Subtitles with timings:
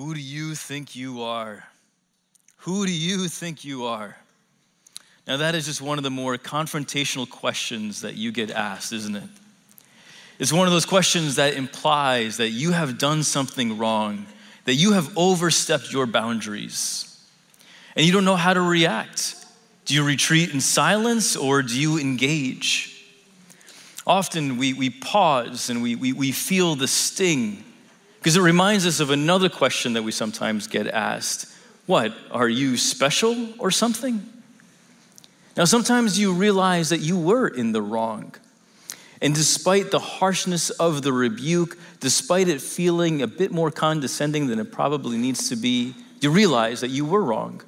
[0.00, 1.62] Who do you think you are?
[2.60, 4.16] Who do you think you are?
[5.26, 9.14] Now, that is just one of the more confrontational questions that you get asked, isn't
[9.14, 9.28] it?
[10.38, 14.24] It's one of those questions that implies that you have done something wrong,
[14.64, 17.22] that you have overstepped your boundaries,
[17.94, 19.36] and you don't know how to react.
[19.84, 23.04] Do you retreat in silence or do you engage?
[24.06, 27.64] Often we, we pause and we, we, we feel the sting
[28.20, 31.46] because it reminds us of another question that we sometimes get asked
[31.86, 34.26] What, are you special or something?
[35.56, 38.34] Now, sometimes you realize that you were in the wrong.
[39.22, 44.58] And despite the harshness of the rebuke, despite it feeling a bit more condescending than
[44.58, 47.62] it probably needs to be, you realize that you were wrong.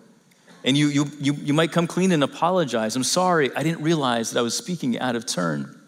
[0.64, 2.94] And you, you, you, you might come clean and apologize.
[2.94, 5.81] I'm sorry, I didn't realize that I was speaking out of turn.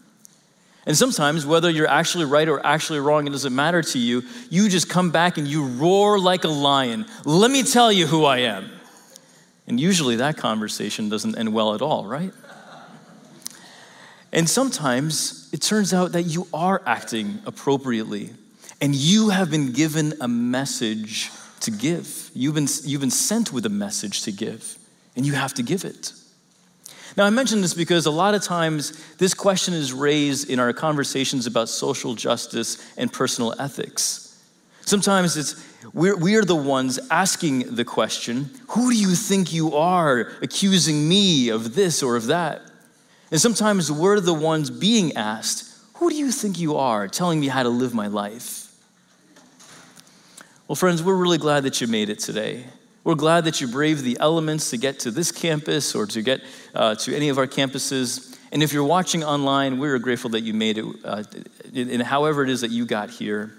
[0.86, 4.22] And sometimes, whether you're actually right or actually wrong, it doesn't matter to you.
[4.50, 7.06] You just come back and you roar like a lion.
[7.24, 8.70] Let me tell you who I am.
[9.66, 12.32] And usually that conversation doesn't end well at all, right?
[14.30, 18.30] And sometimes it turns out that you are acting appropriately
[18.80, 22.30] and you have been given a message to give.
[22.34, 24.76] You've been, you've been sent with a message to give,
[25.16, 26.12] and you have to give it.
[27.16, 30.72] Now, I mention this because a lot of times this question is raised in our
[30.72, 34.20] conversations about social justice and personal ethics.
[34.82, 39.76] Sometimes it's we're, we are the ones asking the question, Who do you think you
[39.76, 42.62] are accusing me of this or of that?
[43.30, 47.48] And sometimes we're the ones being asked, Who do you think you are telling me
[47.48, 48.72] how to live my life?
[50.66, 52.64] Well, friends, we're really glad that you made it today.
[53.04, 56.40] We're glad that you braved the elements to get to this campus or to get
[56.74, 58.34] uh, to any of our campuses.
[58.50, 61.22] And if you're watching online, we're grateful that you made it, uh,
[61.74, 63.52] in however it is that you got here.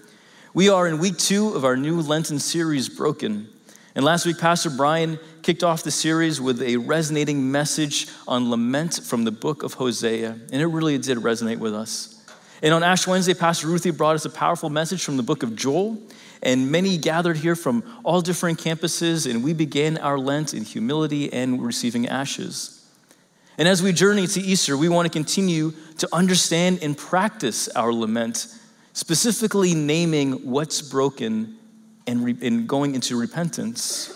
[0.52, 3.48] We are in week two of our new Lenten series, Broken.
[3.94, 9.00] And last week, Pastor Brian kicked off the series with a resonating message on lament
[9.04, 10.30] from the book of Hosea.
[10.30, 12.20] And it really did resonate with us.
[12.62, 15.54] And on Ash Wednesday, Pastor Ruthie brought us a powerful message from the book of
[15.54, 16.02] Joel
[16.46, 21.30] and many gathered here from all different campuses, and we began our Lent in humility
[21.32, 22.88] and receiving ashes.
[23.58, 27.92] And as we journey to Easter, we want to continue to understand and practice our
[27.92, 28.46] lament,
[28.92, 31.58] specifically naming what's broken
[32.06, 34.12] and, re- and going into repentance.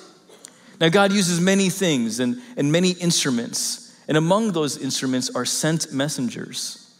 [0.80, 5.92] Now, God uses many things and, and many instruments, and among those instruments are sent
[5.92, 6.94] messengers.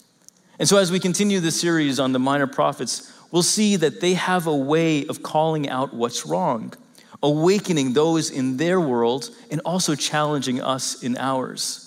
[0.58, 4.14] And so, as we continue the series on the minor prophets, we'll see that they
[4.14, 6.72] have a way of calling out what's wrong,
[7.22, 11.86] awakening those in their world, and also challenging us in ours.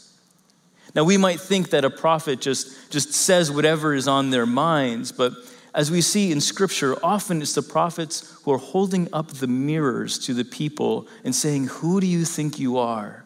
[0.95, 5.11] Now, we might think that a prophet just, just says whatever is on their minds,
[5.11, 5.33] but
[5.73, 10.19] as we see in Scripture, often it's the prophets who are holding up the mirrors
[10.19, 13.23] to the people and saying, Who do you think you are?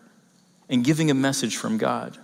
[0.70, 2.18] and giving a message from God.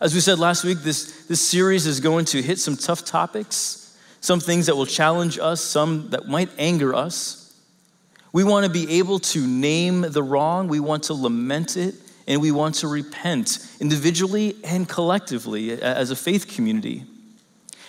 [0.00, 3.87] As we said last week, this, this series is going to hit some tough topics
[4.28, 7.58] some things that will challenge us, some that might anger us.
[8.30, 11.94] We want to be able to name the wrong, we want to lament it,
[12.26, 17.04] and we want to repent individually and collectively as a faith community.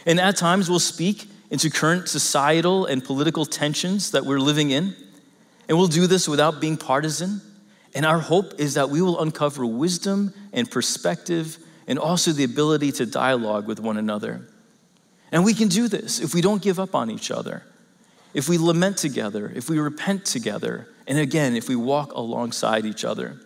[0.05, 4.95] And at times we'll speak into current societal and political tensions that we're living in,
[5.67, 7.41] and we'll do this without being partisan.
[7.93, 12.93] And our hope is that we will uncover wisdom and perspective and also the ability
[12.93, 14.47] to dialogue with one another.
[15.31, 17.63] And we can do this if we don't give up on each other,
[18.33, 23.03] if we lament together, if we repent together, and again, if we walk alongside each
[23.03, 23.39] other.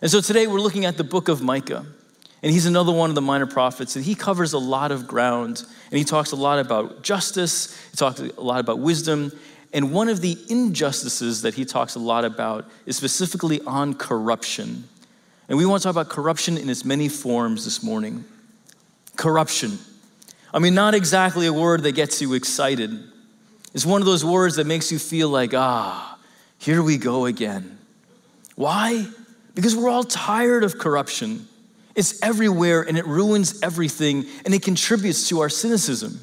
[0.00, 1.86] And so today we're looking at the book of Micah.
[2.42, 5.64] And he's another one of the minor prophets, and he covers a lot of ground.
[5.90, 9.30] And he talks a lot about justice, he talks a lot about wisdom.
[9.72, 14.88] And one of the injustices that he talks a lot about is specifically on corruption.
[15.48, 18.24] And we want to talk about corruption in its many forms this morning.
[19.16, 19.78] Corruption.
[20.54, 22.90] I mean, not exactly a word that gets you excited.
[23.74, 26.18] It's one of those words that makes you feel like, ah,
[26.58, 27.78] here we go again.
[28.54, 29.06] Why?
[29.54, 31.48] Because we're all tired of corruption.
[31.94, 36.20] It's everywhere and it ruins everything and it contributes to our cynicism.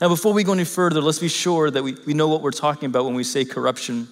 [0.00, 2.50] Now, before we go any further, let's be sure that we, we know what we're
[2.50, 4.08] talking about when we say corruption.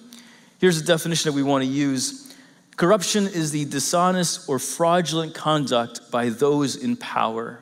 [0.59, 2.33] Here's the definition that we want to use
[2.75, 7.61] corruption is the dishonest or fraudulent conduct by those in power.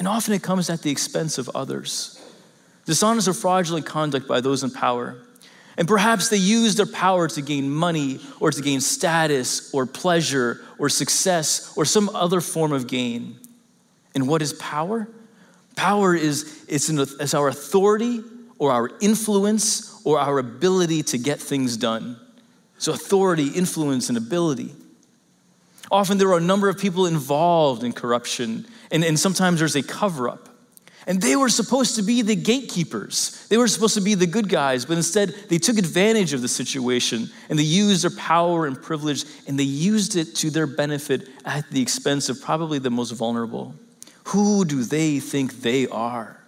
[0.00, 2.18] And often it comes at the expense of others.
[2.86, 5.18] Dishonest or fraudulent conduct by those in power.
[5.76, 10.62] And perhaps they use their power to gain money or to gain status or pleasure
[10.78, 13.38] or success or some other form of gain.
[14.14, 15.06] And what is power?
[15.76, 18.22] Power is it's, an, it's our authority
[18.58, 22.18] or our influence or our ability to get things done.
[22.78, 24.72] So, authority, influence, and ability.
[25.90, 29.82] Often there are a number of people involved in corruption, and, and sometimes there's a
[29.82, 30.48] cover up.
[31.06, 33.46] And they were supposed to be the gatekeepers.
[33.48, 36.48] They were supposed to be the good guys, but instead they took advantage of the
[36.48, 41.28] situation and they used their power and privilege and they used it to their benefit
[41.44, 43.74] at the expense of probably the most vulnerable.
[44.24, 46.40] Who do they think they are?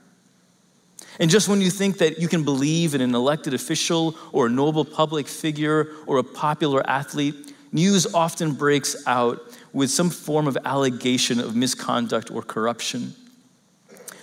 [1.18, 4.50] And just when you think that you can believe in an elected official or a
[4.50, 9.40] noble public figure or a popular athlete, news often breaks out
[9.72, 13.14] with some form of allegation of misconduct or corruption.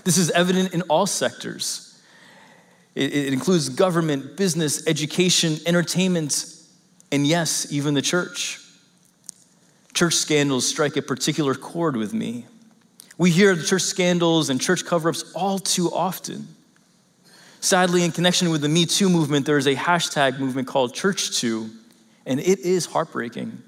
[0.04, 2.02] This is evident in all sectors.
[2.96, 6.46] It, it includes government, business, education, entertainment,
[7.12, 8.60] and yes, even the church.
[9.94, 12.46] Church scandals strike a particular chord with me.
[13.18, 16.48] We hear the church scandals and church cover ups all too often.
[17.60, 21.70] Sadly, in connection with the Me Too movement, there is a hashtag movement called ChurchToo,
[22.30, 23.62] and it is heartbreaking.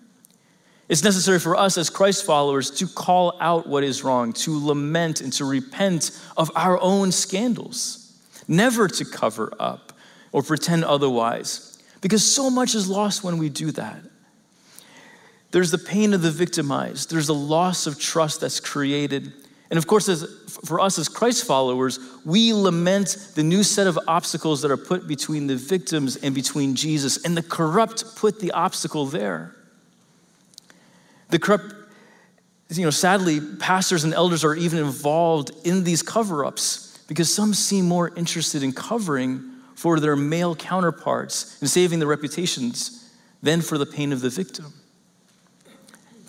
[0.87, 5.19] It's necessary for us as Christ followers to call out what is wrong, to lament
[5.19, 8.13] and to repent of our own scandals,
[8.47, 9.93] never to cover up
[10.31, 14.01] or pretend otherwise, because so much is lost when we do that.
[15.49, 19.33] There's the pain of the victimized, there's the loss of trust that's created.
[19.71, 20.25] And of course, as,
[20.65, 25.07] for us as Christ followers, we lament the new set of obstacles that are put
[25.07, 29.55] between the victims and between Jesus, and the corrupt put the obstacle there.
[31.29, 31.73] The corrupt,
[32.69, 37.53] you know, sadly, pastors and elders are even involved in these cover ups because some
[37.53, 43.09] seem more interested in covering for their male counterparts and saving their reputations
[43.41, 44.73] than for the pain of the victim.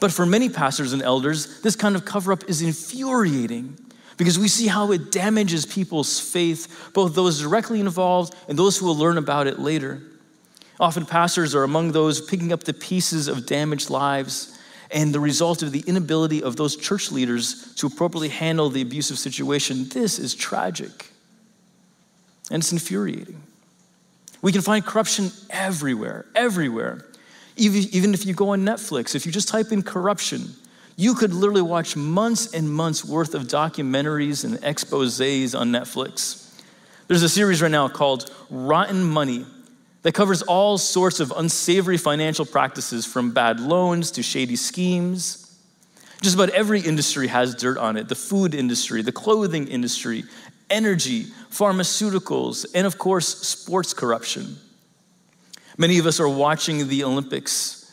[0.02, 3.78] But for many pastors and elders, this kind of cover up is infuriating
[4.16, 8.86] because we see how it damages people's faith, both those directly involved and those who
[8.86, 10.02] will learn about it later.
[10.80, 14.58] Often, pastors are among those picking up the pieces of damaged lives
[14.90, 19.20] and the result of the inability of those church leaders to appropriately handle the abusive
[19.20, 19.88] situation.
[19.88, 21.10] This is tragic
[22.50, 23.40] and it's infuriating.
[24.42, 27.04] We can find corruption everywhere, everywhere.
[27.62, 30.54] Even if you go on Netflix, if you just type in corruption,
[30.96, 36.50] you could literally watch months and months worth of documentaries and exposes on Netflix.
[37.06, 39.46] There's a series right now called Rotten Money
[40.02, 45.38] that covers all sorts of unsavory financial practices from bad loans to shady schemes.
[46.20, 50.24] Just about every industry has dirt on it the food industry, the clothing industry,
[50.68, 54.56] energy, pharmaceuticals, and of course, sports corruption.
[55.78, 57.90] Many of us are watching the Olympics,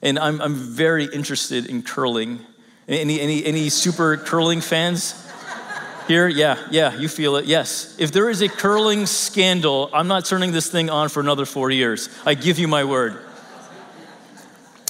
[0.00, 2.40] and I'm, I'm very interested in curling.
[2.88, 5.18] Any, any, any super curling fans?
[6.08, 7.44] Here, yeah, yeah, you feel it.
[7.44, 7.94] Yes.
[7.98, 11.70] If there is a curling scandal, I'm not turning this thing on for another four
[11.70, 12.08] years.
[12.26, 13.18] I give you my word.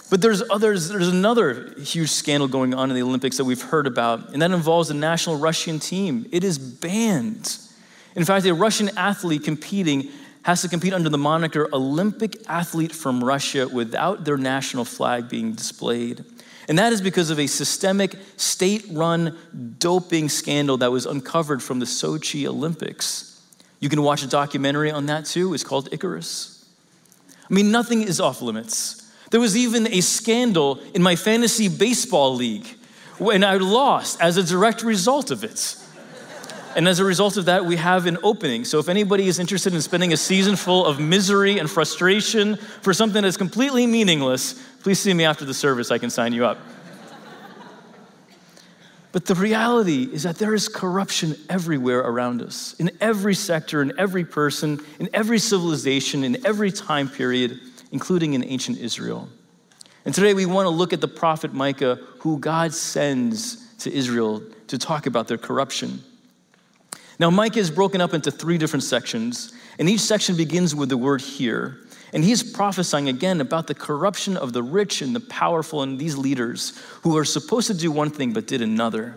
[0.09, 3.87] But there's others, there's another huge scandal going on in the Olympics that we've heard
[3.87, 6.27] about, and that involves the national Russian team.
[6.33, 7.59] It is banned.
[8.15, 10.11] In fact, a Russian athlete competing
[10.43, 15.53] has to compete under the moniker Olympic athlete from Russia without their national flag being
[15.53, 16.25] displayed.
[16.69, 19.37] And that is because of a systemic state run
[19.79, 23.41] doping scandal that was uncovered from the Sochi Olympics.
[23.81, 25.55] You can watch a documentary on that too.
[25.55, 26.65] It's called Icarus.
[27.51, 29.13] I mean, nothing is off limits.
[29.31, 32.67] There was even a scandal in my fantasy baseball league
[33.19, 35.77] when I lost as a direct result of it.
[36.75, 38.65] And as a result of that, we have an opening.
[38.65, 42.95] So if anybody is interested in spending a season full of misery and frustration for
[42.95, 45.91] something that's completely meaningless, please see me after the service.
[45.91, 46.59] I can sign you up.
[49.13, 53.93] But the reality is that there is corruption everywhere around us, in every sector, in
[53.99, 57.61] every person, in every civilization, in every time period,
[57.91, 59.29] including in ancient Israel.
[60.07, 64.43] And today we want to look at the prophet Micah, who God sends to Israel
[64.69, 66.03] to talk about their corruption.
[67.19, 70.97] Now, Micah is broken up into three different sections, and each section begins with the
[70.97, 71.79] word hear.
[72.13, 76.17] And he's prophesying again about the corruption of the rich and the powerful and these
[76.17, 79.17] leaders who are supposed to do one thing but did another.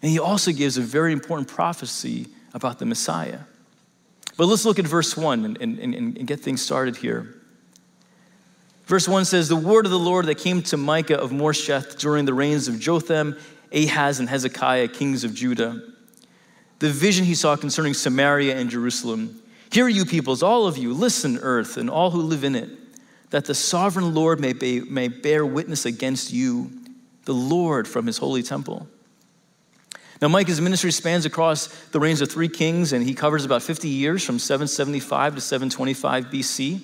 [0.00, 3.40] And he also gives a very important prophecy about the Messiah.
[4.36, 7.34] But let's look at verse 1 and, and, and get things started here.
[8.86, 12.24] Verse 1 says, The word of the Lord that came to Micah of Moresheth during
[12.24, 13.36] the reigns of Jotham,
[13.70, 15.82] Ahaz, and Hezekiah, kings of Judah.
[16.78, 21.38] The vision he saw concerning Samaria and Jerusalem Hear, you peoples, all of you, listen,
[21.42, 22.70] earth, and all who live in it,
[23.30, 26.70] that the sovereign Lord may, be, may bear witness against you,
[27.24, 28.88] the Lord from his holy temple.
[30.22, 33.88] Now, Micah's ministry spans across the reigns of three kings, and he covers about 50
[33.88, 36.80] years from 775 to 725 BC.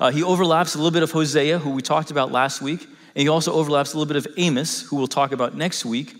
[0.00, 3.22] Uh, he overlaps a little bit of Hosea, who we talked about last week, and
[3.22, 6.16] he also overlaps a little bit of Amos, who we'll talk about next week.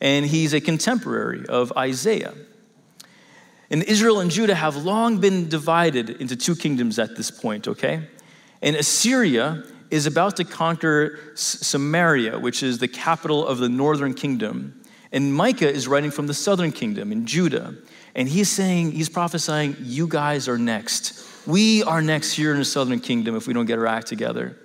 [0.00, 2.34] And he's a contemporary of Isaiah.
[3.70, 8.08] And Israel and Judah have long been divided into two kingdoms at this point, okay?
[8.62, 14.80] And Assyria is about to conquer Samaria, which is the capital of the northern kingdom.
[15.12, 17.74] And Micah is writing from the southern kingdom in Judah.
[18.14, 21.26] And he's saying, he's prophesying, you guys are next.
[21.46, 24.56] We are next here in the southern kingdom if we don't get our act together.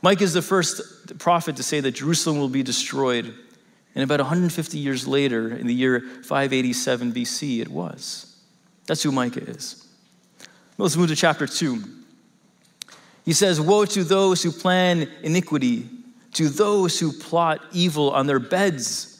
[0.00, 3.34] Micah is the first prophet to say that Jerusalem will be destroyed.
[3.94, 8.40] And about 150 years later, in the year 587 BC, it was.
[8.86, 9.86] That's who Micah is.
[10.78, 11.82] Let's move to chapter 2.
[13.24, 15.88] He says, Woe to those who plan iniquity,
[16.32, 19.12] to those who plot evil on their beds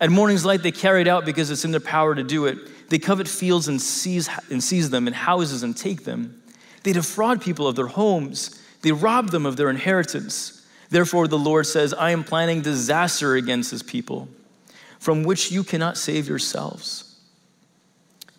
[0.00, 2.90] at morning's light, they carry it out because it's in their power to do it.
[2.90, 6.42] They covet fields and seize, and seize them, and houses and take them.
[6.82, 8.60] They defraud people of their homes.
[8.82, 10.63] They rob them of their inheritance.
[10.94, 14.28] Therefore, the Lord says, I am planning disaster against his people,
[15.00, 17.18] from which you cannot save yourselves.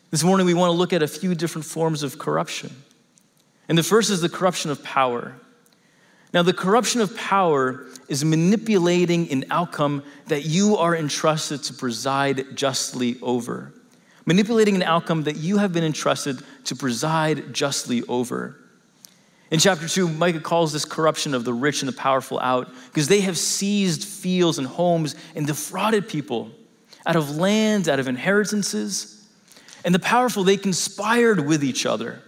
[0.09, 2.73] This morning, we want to look at a few different forms of corruption.
[3.67, 5.35] And the first is the corruption of power.
[6.33, 12.55] Now, the corruption of power is manipulating an outcome that you are entrusted to preside
[12.55, 13.73] justly over.
[14.25, 18.55] Manipulating an outcome that you have been entrusted to preside justly over.
[19.51, 23.07] In chapter 2, Micah calls this corruption of the rich and the powerful out because
[23.07, 26.51] they have seized fields and homes and defrauded people
[27.05, 29.23] out of lands, out of inheritances.
[29.83, 32.21] And the powerful, they conspired with each other.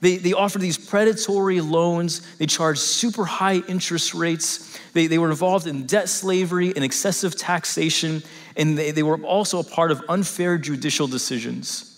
[0.00, 5.30] They, they offered these predatory loans, they charged super high interest rates, they, they were
[5.30, 8.24] involved in debt slavery and excessive taxation,
[8.56, 11.91] and they, they were also a part of unfair judicial decisions.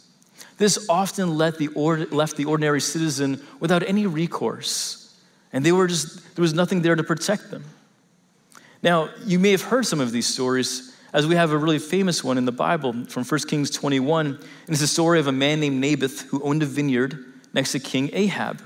[0.56, 5.14] This often left the, left the ordinary citizen without any recourse,
[5.52, 7.64] and they were just, there was nothing there to protect them.
[8.82, 12.22] Now, you may have heard some of these stories, as we have a really famous
[12.22, 15.60] one in the Bible from 1 Kings 21, and it's the story of a man
[15.60, 18.58] named Naboth who owned a vineyard next to King Ahab.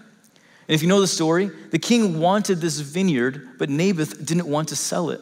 [0.68, 4.68] And if you know the story, the king wanted this vineyard, but Naboth didn't want
[4.68, 5.20] to sell it.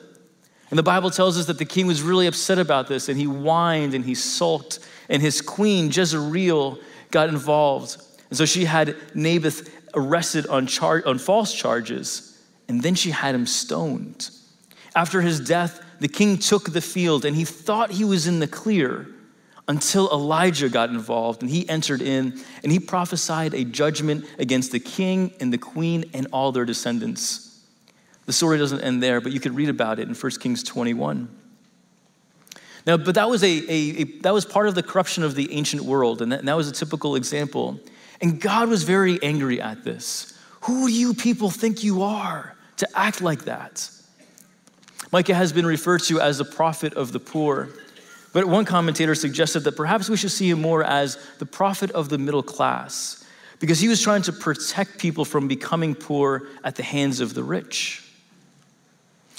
[0.71, 3.25] And the Bible tells us that the king was really upset about this, and he
[3.25, 6.79] whined and he sulked, and his queen, Jezebel,
[7.11, 7.97] got involved.
[8.31, 13.35] And so she had Naboth arrested on, char- on false charges, and then she had
[13.35, 14.31] him stoned.
[14.95, 18.47] After his death, the king took the field, and he thought he was in the
[18.47, 19.07] clear
[19.69, 24.79] until Elijah got involved and he entered in and he prophesied a judgment against the
[24.79, 27.65] king and the queen and all their descendants.
[28.27, 31.29] The story doesn't end there, but you could read about it in 1 Kings 21.
[32.87, 35.53] Now, but that was, a, a, a that was part of the corruption of the
[35.53, 37.81] ancient world, and that, and that was a typical example.
[38.21, 40.39] And God was very angry at this.
[40.63, 43.91] Who do you people think you are to act like that?
[45.13, 47.69] Micah has been referred to as the prophet of the poor.
[48.33, 52.09] But one commentator suggested that perhaps we should see him more as the prophet of
[52.09, 53.25] the middle class,
[53.61, 57.43] because he was trying to protect people from becoming poor at the hands of the
[57.43, 58.06] rich.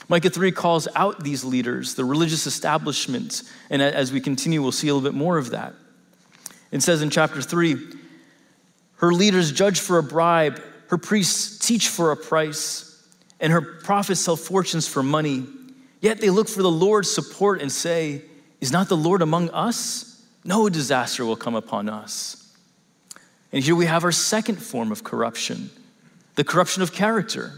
[0.10, 4.88] Micah 3 calls out these leaders, the religious establishment, and as we continue, we'll see
[4.88, 5.74] a little bit more of that.
[6.72, 7.78] It says in chapter 3
[8.98, 13.08] her leaders judge for a bribe, her priests teach for a price,
[13.40, 15.46] and her prophets sell fortunes for money.
[16.02, 18.24] Yet they look for the Lord's support and say,
[18.60, 20.26] is not the Lord among us?
[20.44, 22.56] No disaster will come upon us.
[23.52, 25.70] And here we have our second form of corruption
[26.36, 27.52] the corruption of character.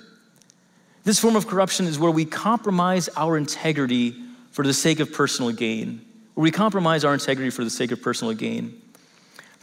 [1.03, 4.15] This form of corruption is where we compromise our integrity
[4.51, 8.01] for the sake of personal gain, where we compromise our integrity for the sake of
[8.01, 8.81] personal gain.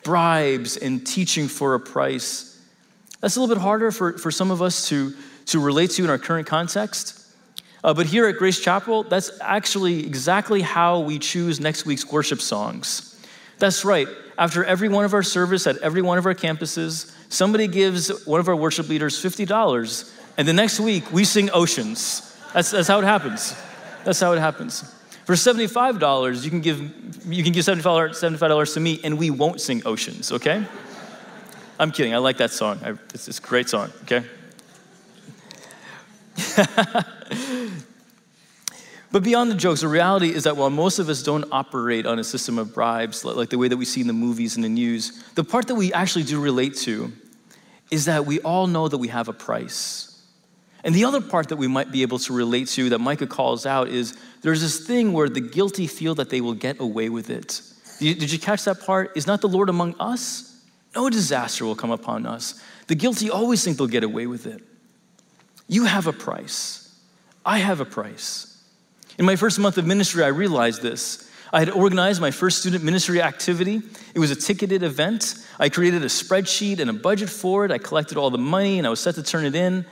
[0.02, 2.60] Bribes and teaching for a price.
[3.20, 5.14] That's a little bit harder for, for some of us to,
[5.46, 7.22] to relate to in our current context.
[7.82, 12.40] Uh, but here at Grace Chapel, that's actually exactly how we choose next week's worship
[12.40, 13.24] songs.
[13.58, 14.08] That's right.
[14.38, 18.40] After every one of our service at every one of our campuses, somebody gives one
[18.40, 22.36] of our worship leaders $50, and the next week we sing Oceans.
[22.52, 23.54] That's, that's how it happens.
[24.04, 24.92] That's how it happens.
[25.24, 26.80] For $75, you can give,
[27.26, 30.64] you can give $75, $75 to me, and we won't sing Oceans, okay?
[31.80, 32.14] I'm kidding.
[32.14, 32.78] I like that song.
[32.84, 34.24] I, it's, it's a great song, okay?
[39.10, 42.18] but beyond the jokes, the reality is that while most of us don't operate on
[42.18, 44.68] a system of bribes like the way that we see in the movies and the
[44.68, 47.12] news, the part that we actually do relate to
[47.90, 50.15] is that we all know that we have a price.
[50.86, 53.66] And the other part that we might be able to relate to that Micah calls
[53.66, 57.28] out is there's this thing where the guilty feel that they will get away with
[57.28, 57.60] it.
[57.98, 59.10] Did you catch that part?
[59.16, 60.62] Is not the Lord among us?
[60.94, 62.62] No disaster will come upon us.
[62.86, 64.62] The guilty always think they'll get away with it.
[65.66, 66.96] You have a price.
[67.44, 68.62] I have a price.
[69.18, 71.28] In my first month of ministry, I realized this.
[71.52, 73.82] I had organized my first student ministry activity.
[74.14, 75.34] It was a ticketed event.
[75.58, 77.72] I created a spreadsheet and a budget for it.
[77.72, 79.84] I collected all the money and I was set to turn it in.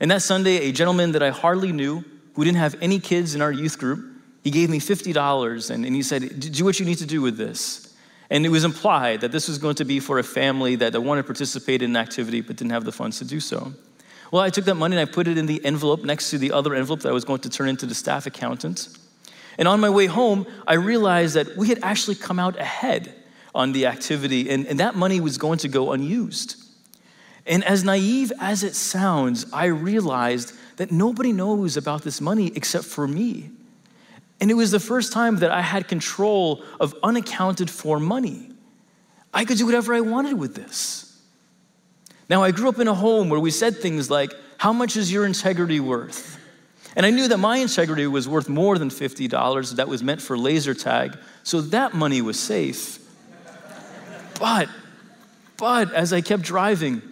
[0.00, 2.04] And that Sunday, a gentleman that I hardly knew,
[2.34, 4.04] who didn't have any kids in our youth group,
[4.42, 7.36] he gave me $50 and, and he said, Do what you need to do with
[7.36, 7.94] this.
[8.30, 11.22] And it was implied that this was going to be for a family that wanted
[11.22, 13.72] to participate in an activity but didn't have the funds to do so.
[14.30, 16.52] Well, I took that money and I put it in the envelope next to the
[16.52, 18.88] other envelope that I was going to turn into the staff accountant.
[19.58, 23.14] And on my way home, I realized that we had actually come out ahead
[23.52, 26.54] on the activity, and, and that money was going to go unused.
[27.46, 32.84] And as naive as it sounds, I realized that nobody knows about this money except
[32.84, 33.50] for me.
[34.40, 38.50] And it was the first time that I had control of unaccounted for money.
[39.32, 41.06] I could do whatever I wanted with this.
[42.28, 45.12] Now, I grew up in a home where we said things like, How much is
[45.12, 46.38] your integrity worth?
[46.96, 50.36] And I knew that my integrity was worth more than $50 that was meant for
[50.36, 52.98] laser tag, so that money was safe.
[54.38, 54.68] But,
[55.56, 57.02] but as I kept driving,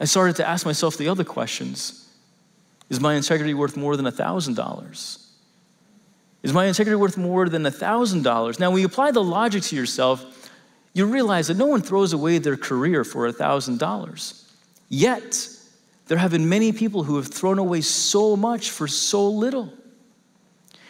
[0.00, 2.08] I started to ask myself the other questions
[2.90, 5.24] Is my integrity worth more than $1,000?
[6.42, 8.60] Is my integrity worth more than $1,000?
[8.60, 10.50] Now, when you apply the logic to yourself,
[10.92, 14.50] you realize that no one throws away their career for $1,000.
[14.90, 15.48] Yet,
[16.06, 19.72] there have been many people who have thrown away so much for so little.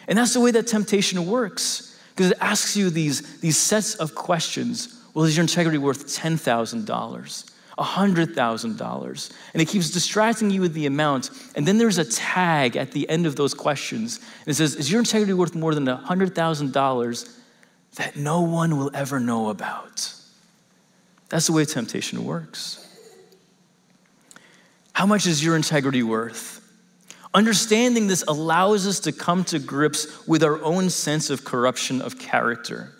[0.07, 4.13] And that's the way that temptation works, because it asks you these, these sets of
[4.13, 5.01] questions.
[5.13, 7.51] Well, is your integrity worth $10,000?
[7.77, 9.31] $100,000.
[9.53, 11.29] And it keeps distracting you with the amount.
[11.55, 14.17] And then there's a tag at the end of those questions.
[14.17, 17.39] And it says, Is your integrity worth more than $100,000
[17.95, 20.13] that no one will ever know about?
[21.29, 22.81] That's the way temptation works.
[24.93, 26.61] How much is your integrity worth?
[27.33, 32.17] Understanding this allows us to come to grips with our own sense of corruption of
[32.17, 32.93] character.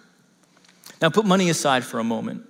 [1.02, 2.46] Now, put money aside for a moment.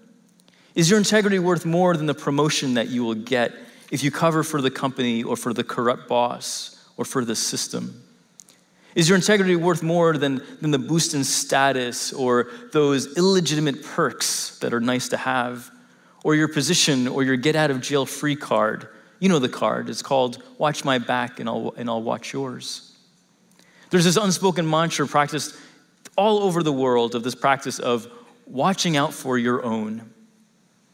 [0.76, 3.54] Is your integrity worth more than the promotion that you will get
[3.92, 8.02] if you cover for the company or for the corrupt boss or for the system?
[8.94, 14.60] Is your integrity worth more than, than the boost in status or those illegitimate perks
[14.60, 15.70] that are nice to have,
[16.24, 18.88] or your position or your get out of jail free card
[19.20, 19.90] you know the card.
[19.90, 22.92] It's called Watch My Back and I'll, and I'll Watch Yours.
[23.90, 25.56] There's this unspoken mantra practiced
[26.18, 28.08] all over the world of this practice of
[28.46, 30.14] watching out for your own.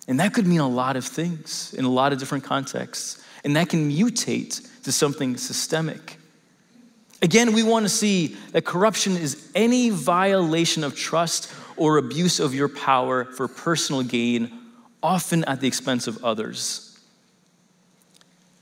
[0.08, 3.24] And that could mean a lot of things in a lot of different contexts.
[3.44, 6.18] And that can mutate to something systemic.
[7.22, 12.56] Again, we want to see that corruption is any violation of trust or abuse of
[12.56, 14.52] your power for personal gain,
[15.04, 17.00] often at the expense of others.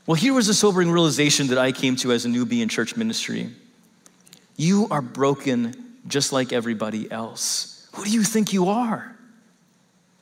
[0.06, 2.96] Well, here was a sobering realization that I came to as a newbie in church
[2.96, 3.50] ministry.
[4.56, 5.74] You are broken
[6.06, 7.88] just like everybody else.
[7.94, 9.16] Who do you think you are?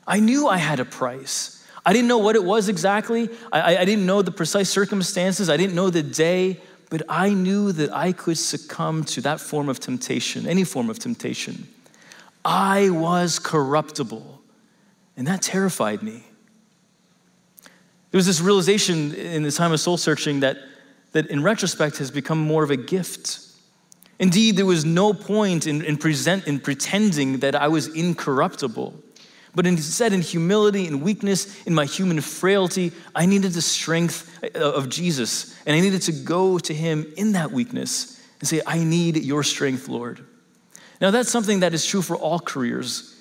[0.08, 1.62] I knew I had a price.
[1.84, 3.28] I didn't know what it was exactly.
[3.52, 5.48] I, I, didn't know the precise circumstances.
[5.48, 9.68] I didn't know the day, but I knew that I could succumb to that form
[9.68, 11.68] of temptation, any form of temptation.
[12.44, 14.40] I was corruptible,
[15.16, 16.24] and that terrified me.
[18.10, 20.56] There was this realization in the time of soul searching that,
[21.12, 23.40] that in retrospect has become more of a gift.
[24.18, 28.94] Indeed, there was no point in, in, present, in pretending that I was incorruptible.
[29.54, 34.58] But instead, in humility and weakness, in my human frailty, I needed the strength uh,
[34.58, 35.56] of Jesus.
[35.66, 39.42] And I needed to go to him in that weakness and say, I need your
[39.42, 40.24] strength, Lord.
[41.00, 43.14] Now, that's something that is true for all careers.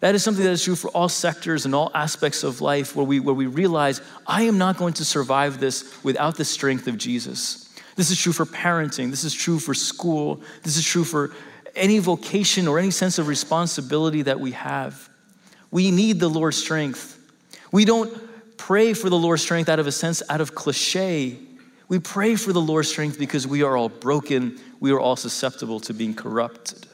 [0.00, 3.06] That is something that is true for all sectors and all aspects of life where
[3.06, 6.98] we, where we realize, I am not going to survive this without the strength of
[6.98, 7.68] Jesus.
[7.96, 9.10] This is true for parenting.
[9.10, 10.40] This is true for school.
[10.62, 11.32] This is true for
[11.74, 15.07] any vocation or any sense of responsibility that we have.
[15.70, 17.18] We need the Lord's strength.
[17.72, 21.36] We don't pray for the Lord's strength out of a sense, out of cliche.
[21.88, 24.58] We pray for the Lord's strength because we are all broken.
[24.80, 26.86] We are all susceptible to being corrupted.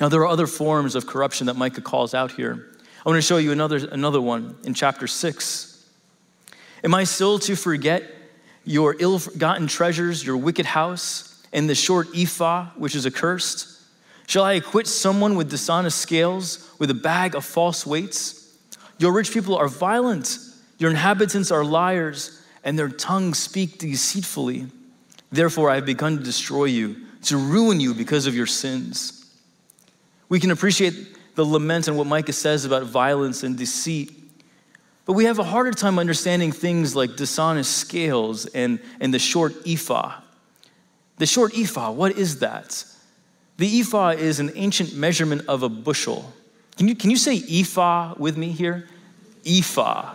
[0.00, 2.68] Now, there are other forms of corruption that Micah calls out here.
[3.04, 5.86] I want to show you another, another one in chapter 6.
[6.84, 8.04] Am I still to forget
[8.64, 13.80] your ill gotten treasures, your wicked house, and the short ephah, which is accursed?
[14.26, 18.56] Shall I acquit someone with dishonest scales, with a bag of false weights?
[18.98, 20.38] Your rich people are violent,
[20.78, 24.66] your inhabitants are liars, and their tongues speak deceitfully.
[25.30, 29.26] Therefore, I have begun to destroy you to ruin you because of your sins.
[30.28, 34.12] We can appreciate the lament and what Micah says about violence and deceit,
[35.04, 39.54] but we have a harder time understanding things like dishonest scales and, and the short
[39.66, 40.20] ephah.
[41.16, 42.84] The short ephah, what is that?
[43.56, 46.32] The ephah is an ancient measurement of a bushel.
[46.78, 48.88] Can you, can you say ephah with me here?
[49.44, 50.14] Ephah.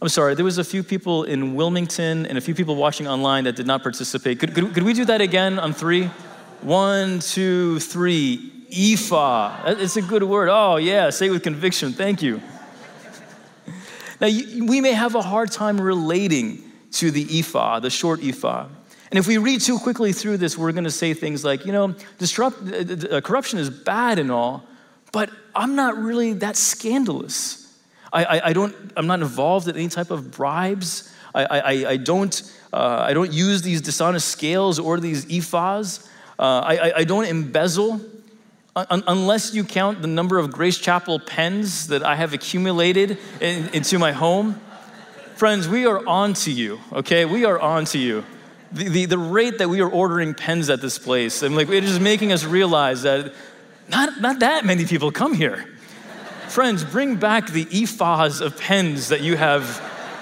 [0.00, 3.44] I'm sorry, there was a few people in Wilmington and a few people watching online
[3.44, 4.38] that did not participate.
[4.38, 6.06] Could, could, could we do that again on three?
[6.62, 8.52] One, two, three.
[8.72, 9.64] Ephah.
[9.66, 10.48] It's a good word.
[10.48, 11.92] Oh, yeah, say it with conviction.
[11.92, 12.40] Thank you.
[14.20, 18.68] Now, we may have a hard time relating to the ephah, the short ephah.
[19.10, 21.72] And if we read too quickly through this, we're going to say things like, you
[21.72, 24.64] know, disrupt, uh, uh, corruption is bad and all,
[25.10, 27.72] but I'm not really that scandalous.
[28.12, 31.12] I, I, I don't, I'm not involved in any type of bribes.
[31.34, 36.08] I, I, I don't, uh, I don't use these dishonest scales or these ephahs.
[36.38, 38.00] Uh, I, I don't embezzle.
[38.76, 43.68] Un- unless you count the number of Grace Chapel pens that I have accumulated in,
[43.74, 44.60] into my home.
[45.36, 47.24] Friends, we are on to you, okay?
[47.24, 48.24] We are on to you
[48.72, 51.84] the, the, the, rate that we are ordering pens at this place, and like it
[51.84, 53.34] is making us realize that
[53.90, 55.66] not, not that many people come here.
[56.48, 59.80] Friends, bring back the ephahs of pens that you have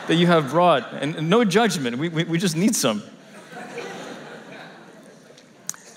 [0.09, 1.99] that you have brought, and, no judgment.
[1.99, 3.03] We, we, we just need some.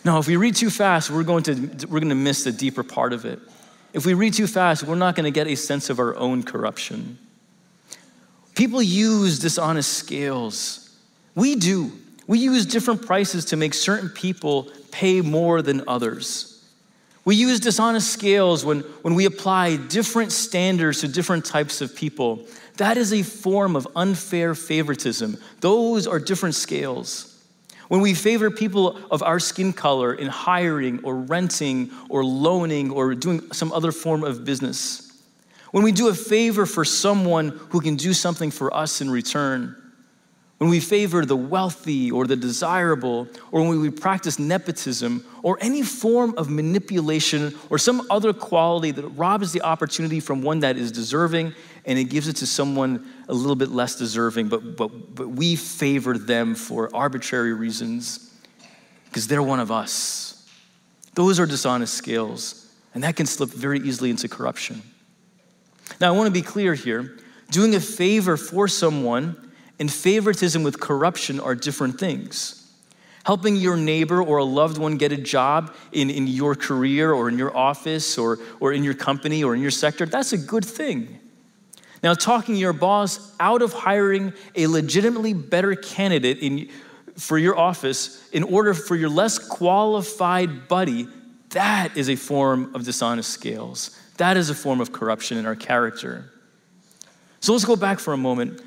[0.03, 1.53] Now, if we read too fast, we're going to
[1.87, 3.39] we're going to miss the deeper part of it.
[3.93, 6.43] If we read too fast, we're not going to get a sense of our own
[6.43, 7.17] corruption.
[8.55, 10.89] People use dishonest scales.
[11.35, 11.91] We do.
[12.27, 16.50] We use different prices to make certain people pay more than others.
[17.23, 22.45] We use dishonest scales when, when we apply different standards to different types of people.
[22.77, 25.37] That is a form of unfair favoritism.
[25.59, 27.27] Those are different scales.
[27.89, 33.13] When we favor people of our skin color in hiring or renting or loaning or
[33.13, 35.07] doing some other form of business.
[35.71, 39.75] When we do a favor for someone who can do something for us in return
[40.61, 45.81] when we favor the wealthy or the desirable, or when we practice nepotism or any
[45.81, 50.91] form of manipulation or some other quality that robs the opportunity from one that is
[50.91, 51.51] deserving
[51.87, 55.55] and it gives it to someone a little bit less deserving, but, but, but we
[55.55, 58.31] favor them for arbitrary reasons
[59.05, 60.47] because they're one of us.
[61.15, 64.83] Those are dishonest scales, and that can slip very easily into corruption.
[65.99, 67.17] Now, I want to be clear here
[67.49, 69.47] doing a favor for someone
[69.81, 72.71] and favoritism with corruption are different things.
[73.25, 77.27] Helping your neighbor or a loved one get a job in, in your career or
[77.29, 80.63] in your office or, or in your company or in your sector, that's a good
[80.63, 81.19] thing.
[82.03, 86.69] Now, talking your boss out of hiring a legitimately better candidate in,
[87.17, 91.07] for your office in order for your less qualified buddy,
[91.49, 93.99] that is a form of dishonest scales.
[94.17, 96.31] That is a form of corruption in our character.
[97.39, 98.61] So let's go back for a moment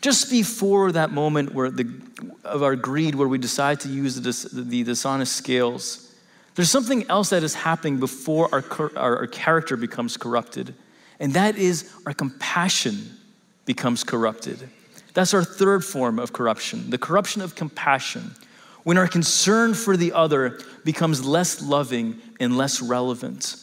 [0.00, 1.90] just before that moment where the,
[2.44, 6.14] of our greed, where we decide to use the, the dishonest scales,
[6.54, 8.64] there's something else that is happening before our,
[8.96, 10.74] our, our character becomes corrupted,
[11.18, 13.18] and that is our compassion
[13.66, 14.68] becomes corrupted.
[15.14, 18.34] That's our third form of corruption, the corruption of compassion.
[18.82, 23.56] When our concern for the other becomes less loving and less relevant.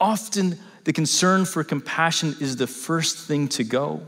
[0.00, 4.00] Often, the concern for compassion is the first thing to go.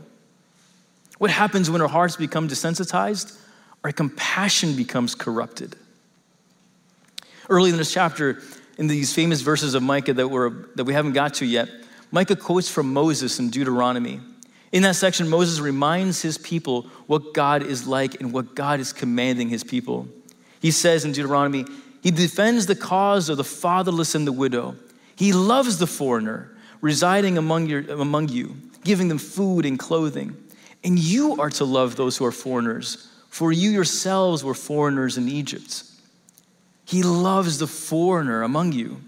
[1.23, 3.39] What happens when our hearts become desensitized?
[3.85, 5.77] Our compassion becomes corrupted.
[7.47, 8.41] Early in this chapter,
[8.77, 11.69] in these famous verses of Micah that, we're, that we haven't got to yet,
[12.11, 14.19] Micah quotes from Moses in Deuteronomy.
[14.73, 18.91] In that section, Moses reminds his people what God is like and what God is
[18.91, 20.09] commanding his people.
[20.59, 21.63] He says in Deuteronomy,
[22.01, 24.75] He defends the cause of the fatherless and the widow.
[25.15, 30.35] He loves the foreigner residing among, your, among you, giving them food and clothing.
[30.83, 35.29] And you are to love those who are foreigners, for you yourselves were foreigners in
[35.29, 35.83] Egypt.
[36.85, 39.01] He loves the foreigner among you.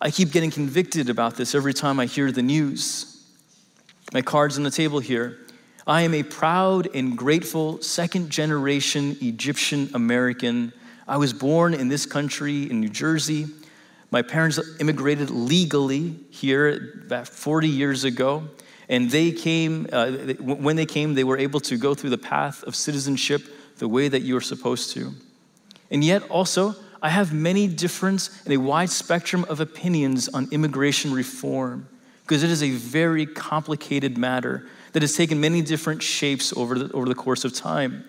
[0.00, 3.24] I keep getting convicted about this every time I hear the news.
[4.12, 5.38] My card's on the table here.
[5.86, 10.72] I am a proud and grateful second generation Egyptian American.
[11.06, 13.46] I was born in this country in New Jersey.
[14.10, 18.44] My parents immigrated legally here about 40 years ago.
[18.88, 22.62] And they came, uh, when they came, they were able to go through the path
[22.64, 23.42] of citizenship
[23.78, 25.12] the way that you are supposed to.
[25.90, 31.12] And yet, also, I have many different and a wide spectrum of opinions on immigration
[31.12, 31.88] reform
[32.22, 36.92] because it is a very complicated matter that has taken many different shapes over the,
[36.94, 38.04] over the course of time.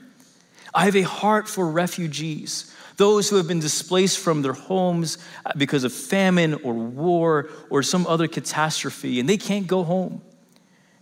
[0.74, 5.18] I have a heart for refugees, those who have been displaced from their homes
[5.58, 10.22] because of famine or war or some other catastrophe, and they can't go home.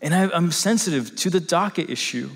[0.04, 2.30] And I'm sensitive to the DACA issue.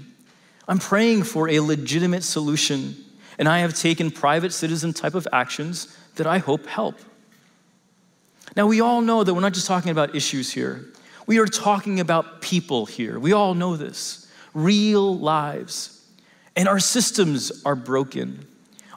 [0.69, 2.95] I'm praying for a legitimate solution,
[3.37, 6.95] and I have taken private citizen type of actions that I hope help.
[8.55, 10.85] Now, we all know that we're not just talking about issues here,
[11.25, 13.19] we are talking about people here.
[13.19, 15.93] We all know this real lives.
[16.55, 18.47] And our systems are broken.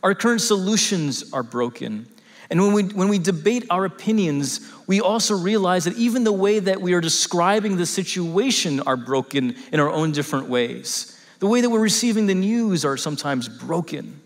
[0.03, 2.07] Our current solutions are broken.
[2.51, 6.59] And when we, when we debate our opinions, we also realize that even the way
[6.59, 11.17] that we are describing the situation are broken in our own different ways.
[11.39, 14.21] The way that we're receiving the news are sometimes broken.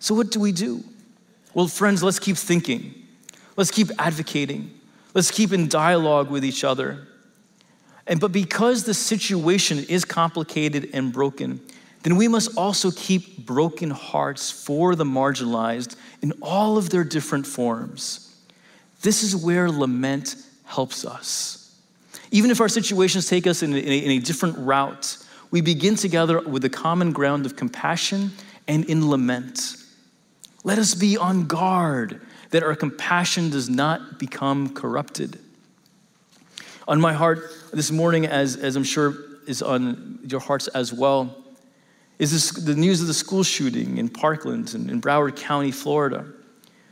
[0.00, 0.82] So, what do we do?
[1.54, 2.94] Well, friends, let's keep thinking.
[3.56, 4.78] Let's keep advocating.
[5.14, 7.06] Let's keep in dialogue with each other.
[8.06, 11.60] And but because the situation is complicated and broken,
[12.04, 17.46] then we must also keep broken hearts for the marginalized in all of their different
[17.46, 18.38] forms.
[19.00, 21.80] This is where lament helps us.
[22.30, 25.16] Even if our situations take us in a, in a different route,
[25.50, 28.32] we begin together with the common ground of compassion
[28.68, 29.76] and in lament.
[30.62, 35.38] Let us be on guard that our compassion does not become corrupted.
[36.86, 39.14] On my heart this morning, as, as I'm sure
[39.46, 41.43] is on your hearts as well,
[42.18, 46.26] is this, the news of the school shooting in Parkland and in Broward County, Florida,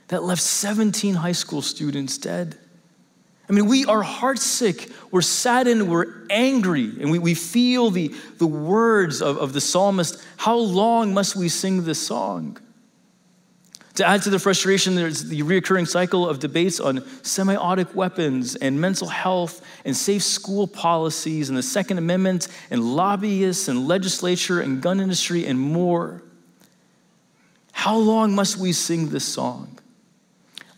[0.08, 2.58] that left 17 high school students dead.
[3.48, 8.08] I mean, we are heartsick, we're saddened, we're angry, and we, we feel the,
[8.38, 12.58] the words of, of the psalmist How long must we sing this song?
[13.96, 18.80] To add to the frustration, there's the recurring cycle of debates on semi-automatic weapons and
[18.80, 24.80] mental health and safe school policies and the Second Amendment and lobbyists and legislature and
[24.80, 26.22] gun industry and more.
[27.72, 29.78] How long must we sing this song?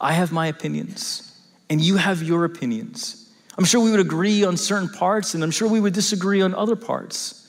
[0.00, 3.30] I have my opinions, and you have your opinions.
[3.56, 6.52] I'm sure we would agree on certain parts, and I'm sure we would disagree on
[6.52, 7.48] other parts.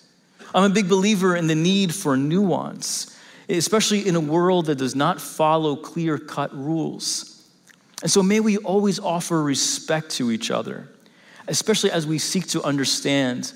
[0.54, 3.16] I'm a big believer in the need for nuance
[3.50, 7.48] especially in a world that does not follow clear cut rules.
[8.02, 10.90] And so may we always offer respect to each other,
[11.48, 13.54] especially as we seek to understand.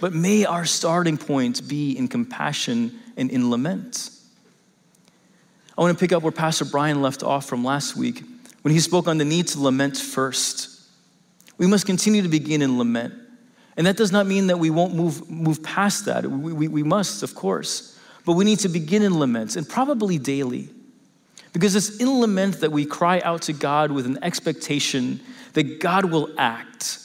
[0.00, 4.10] But may our starting point be in compassion and in lament.
[5.76, 8.22] I want to pick up where Pastor Brian left off from last week
[8.62, 10.80] when he spoke on the need to lament first.
[11.58, 13.14] We must continue to begin in lament.
[13.76, 16.26] And that does not mean that we won't move, move past that.
[16.26, 17.98] We, we, we must, of course.
[18.30, 20.68] But we need to begin in laments, and probably daily.
[21.52, 25.18] Because it's in lament that we cry out to God with an expectation
[25.54, 27.00] that God will act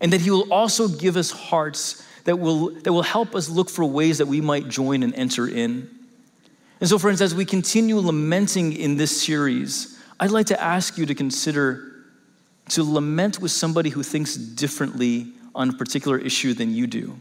[0.00, 3.70] and that He will also give us hearts that will, that will help us look
[3.70, 5.88] for ways that we might join and enter in.
[6.80, 11.06] And so, friends, as we continue lamenting in this series, I'd like to ask you
[11.06, 12.02] to consider
[12.70, 17.16] to lament with somebody who thinks differently on a particular issue than you do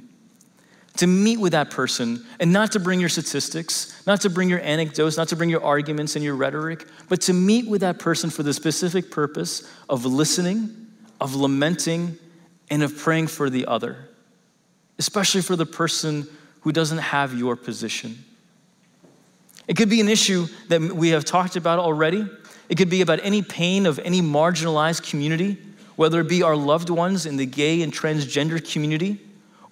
[0.97, 4.59] to meet with that person and not to bring your statistics, not to bring your
[4.61, 8.29] anecdotes, not to bring your arguments and your rhetoric, but to meet with that person
[8.29, 10.87] for the specific purpose of listening,
[11.19, 12.17] of lamenting,
[12.69, 14.09] and of praying for the other,
[14.99, 16.27] especially for the person
[16.61, 18.23] who doesn't have your position.
[19.67, 22.27] It could be an issue that we have talked about already.
[22.69, 25.57] It could be about any pain of any marginalized community,
[25.95, 29.19] whether it be our loved ones in the gay and transgender community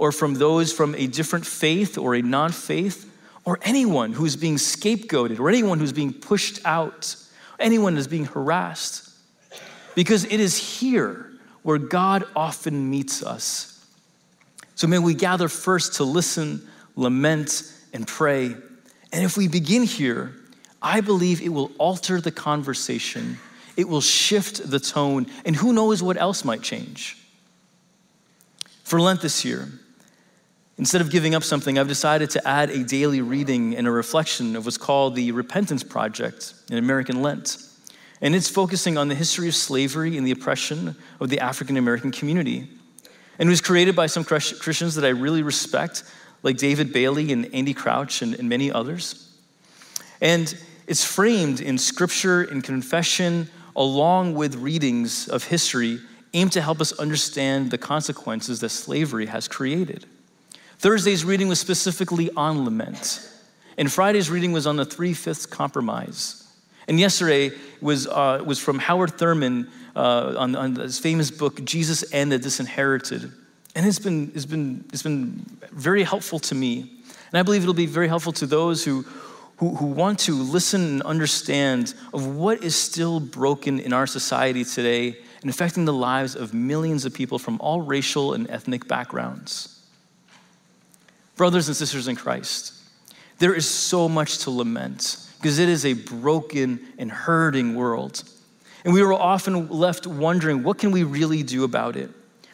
[0.02, 3.08] or from those from a different faith or a non faith,
[3.46, 7.16] or anyone who's being scapegoated, or anyone who's being pushed out,
[7.60, 9.12] anyone who's being harassed.
[9.94, 13.86] Because it is here where God often meets us.
[14.74, 17.62] So may we gather first to listen, lament,
[17.94, 18.46] and pray.
[18.46, 20.34] And if we begin here,
[20.82, 23.38] I believe it will alter the conversation,
[23.78, 27.20] it will shift the tone, and who knows what else might change.
[28.84, 29.70] For Lent this year,
[30.82, 34.56] Instead of giving up something, I've decided to add a daily reading and a reflection
[34.56, 37.58] of what's called the Repentance Project in American Lent.
[38.20, 42.10] And it's focusing on the history of slavery and the oppression of the African American
[42.10, 42.68] community.
[43.38, 46.04] And it was created by some Christians that I really respect,
[46.42, 49.38] like David Bailey and Andy Crouch and, and many others.
[50.20, 50.52] And
[50.88, 56.00] it's framed in scripture, in confession, along with readings of history
[56.34, 60.08] aimed to help us understand the consequences that slavery has created.
[60.82, 63.28] Thursday's reading was specifically on lament.
[63.78, 66.52] And Friday's reading was on the three fifths compromise.
[66.88, 72.02] And yesterday was, uh, was from Howard Thurman uh, on, on his famous book, Jesus
[72.12, 73.32] and the Disinherited.
[73.76, 77.74] And it's been, it's, been, it's been very helpful to me And I believe it'll
[77.74, 79.04] be very helpful to those who,
[79.58, 84.66] who, who want to listen and understand of what is still broken in our society
[84.66, 89.71] today and affecting the lives of millions of people from all racial and ethnic backgrounds.
[91.36, 92.74] Brothers and sisters in Christ,
[93.40, 98.24] there is so much to lament because it is a broken and hurting world.
[98.86, 102.10] And we are often left wondering, what can we really do about it?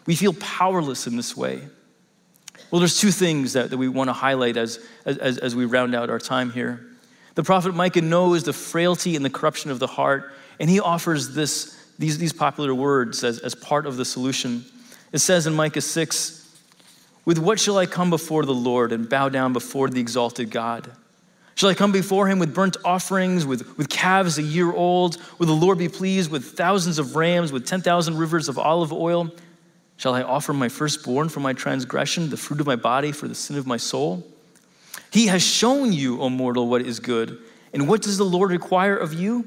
[0.06, 1.62] We feel powerless in this way.
[2.72, 5.96] Well, there's two things that, that we want to highlight as, as, as we round
[5.96, 6.86] out our time here.
[7.36, 11.34] The prophet Micah knows the frailty and the corruption of the heart, and he offers
[11.34, 14.66] this, these, these popular words as, as part of the solution.
[15.12, 16.47] It says in Micah 6,
[17.28, 20.90] with what shall I come before the Lord and bow down before the exalted God?
[21.56, 25.18] Shall I come before him with burnt offerings, with, with calves a year old?
[25.38, 29.30] Will the Lord be pleased with thousands of rams, with 10,000 rivers of olive oil?
[29.98, 33.36] Shall I offer my firstborn for my transgression, the fruit of my body for the
[33.36, 34.26] sin of my soul?
[35.12, 37.40] He has shown you, O mortal, what is good.
[37.74, 39.46] And what does the Lord require of you?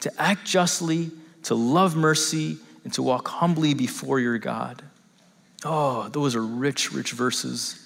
[0.00, 1.10] To act justly,
[1.44, 4.82] to love mercy, and to walk humbly before your God.
[5.64, 7.82] Oh, those are rich, rich verses.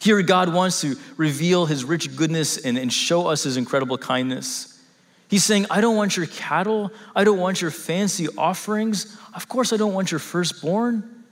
[0.00, 4.80] Here, God wants to reveal his rich goodness and, and show us his incredible kindness.
[5.28, 6.90] He's saying, I don't want your cattle.
[7.14, 9.16] I don't want your fancy offerings.
[9.32, 11.24] Of course, I don't want your firstborn.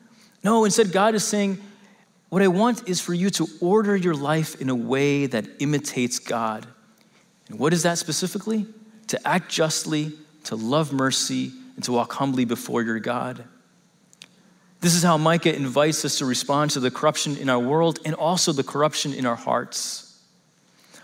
[0.43, 1.59] No, instead, God is saying,
[2.29, 6.19] What I want is for you to order your life in a way that imitates
[6.19, 6.67] God.
[7.49, 8.67] And what is that specifically?
[9.09, 10.13] To act justly,
[10.45, 13.45] to love mercy, and to walk humbly before your God.
[14.81, 18.15] This is how Micah invites us to respond to the corruption in our world and
[18.15, 20.19] also the corruption in our hearts.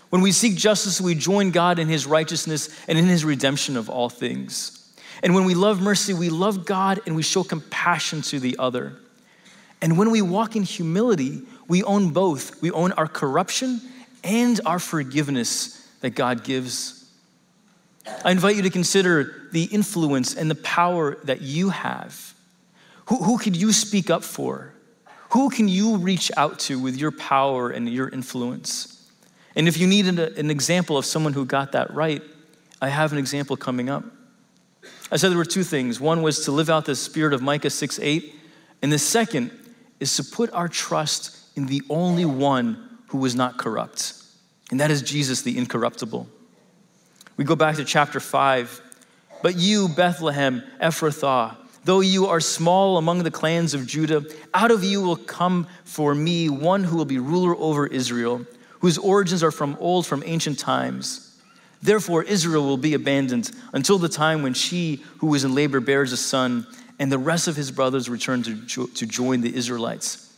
[0.09, 3.89] When we seek justice, we join God in his righteousness and in his redemption of
[3.89, 4.73] all things.
[5.21, 8.93] And when we love mercy, we love God and we show compassion to the other.
[9.81, 12.61] And when we walk in humility, we own both.
[12.61, 13.81] We own our corruption
[14.23, 17.05] and our forgiveness that God gives.
[18.25, 22.33] I invite you to consider the influence and the power that you have
[23.07, 24.73] who, who could you speak up for?
[25.31, 29.09] Who can you reach out to with your power and your influence?
[29.55, 32.21] And if you need an, an example of someone who got that right,
[32.81, 34.03] I have an example coming up.
[35.11, 35.99] I said there were two things.
[35.99, 38.35] One was to live out the spirit of Micah 6 8,
[38.81, 39.51] and the second
[39.99, 44.13] is to put our trust in the only one who was not corrupt,
[44.69, 46.27] and that is Jesus, the incorruptible.
[47.37, 48.81] We go back to chapter 5.
[49.43, 51.55] But you, Bethlehem, Ephrathah,
[51.87, 56.13] Though you are small among the clans of Judah, out of you will come for
[56.13, 58.45] me one who will be ruler over Israel,
[58.81, 61.39] whose origins are from old, from ancient times.
[61.81, 66.11] Therefore, Israel will be abandoned until the time when she who is in labor bears
[66.11, 66.67] a son,
[66.99, 70.29] and the rest of his brothers return to, jo- to join the Israelites.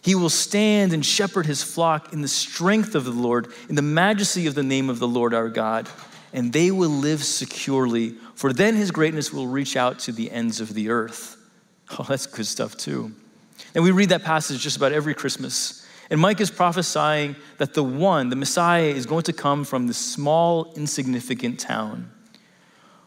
[0.00, 3.82] He will stand and shepherd his flock in the strength of the Lord, in the
[3.82, 5.88] majesty of the name of the Lord our God
[6.34, 10.60] and they will live securely, for then his greatness will reach out to the ends
[10.60, 11.38] of the earth.
[11.98, 13.12] Oh, that's good stuff, too.
[13.74, 15.86] And we read that passage just about every Christmas.
[16.08, 19.98] And Micah is prophesying that the one, the Messiah, is going to come from this
[19.98, 22.10] small, insignificant town.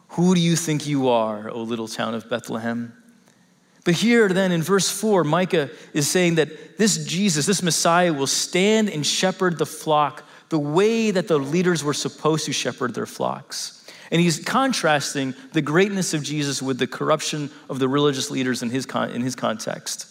[0.09, 2.93] Who do you think you are, O little town of Bethlehem?
[3.83, 8.27] But here, then, in verse 4, Micah is saying that this Jesus, this Messiah, will
[8.27, 13.05] stand and shepherd the flock the way that the leaders were supposed to shepherd their
[13.05, 13.85] flocks.
[14.11, 18.69] And he's contrasting the greatness of Jesus with the corruption of the religious leaders in
[18.69, 20.07] his, con- in his context.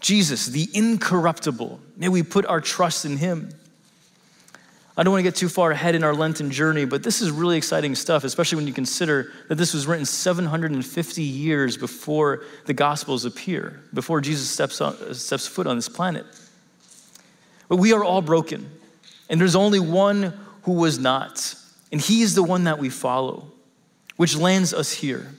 [0.00, 3.50] Jesus, the incorruptible, may we put our trust in him.
[4.96, 7.30] I don't want to get too far ahead in our Lenten journey, but this is
[7.30, 12.74] really exciting stuff, especially when you consider that this was written 750 years before the
[12.74, 16.26] Gospels appear, before Jesus steps, on, steps foot on this planet.
[17.68, 18.77] But we are all broken.
[19.28, 21.54] And there's only one who was not.
[21.92, 23.50] And he is the one that we follow,
[24.16, 25.32] which lands us here.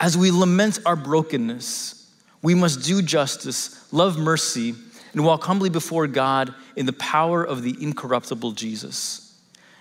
[0.00, 2.10] As we lament our brokenness,
[2.42, 4.74] we must do justice, love mercy,
[5.12, 9.24] and walk humbly before God in the power of the incorruptible Jesus.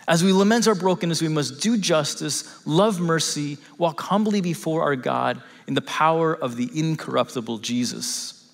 [0.07, 4.95] As we lament our brokenness, we must do justice, love mercy, walk humbly before our
[4.95, 8.49] God in the power of the incorruptible Jesus.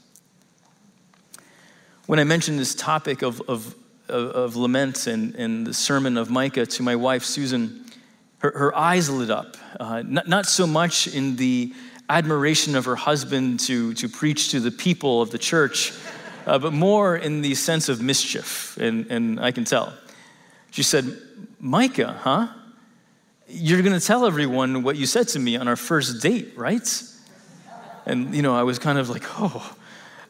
[2.06, 3.76] When I mentioned this topic of, of
[4.10, 7.86] of, of lament and, and the sermon of Micah to my wife, Susan,
[8.40, 9.58] her, her eyes lit up.
[9.80, 11.74] Uh, not, not so much in the
[12.10, 15.94] admiration of her husband to, to preach to the people of the church,
[16.46, 19.94] uh, but more in the sense of mischief, and, and I can tell.
[20.72, 21.06] She said,
[21.60, 22.48] Micah, huh?
[23.48, 27.04] You're gonna tell everyone what you said to me on our first date, right?
[28.06, 29.76] And, you know, I was kind of like, oh.